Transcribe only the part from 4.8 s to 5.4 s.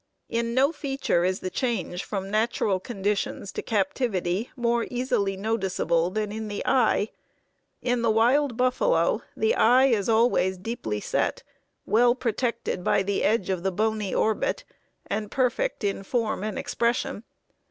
easily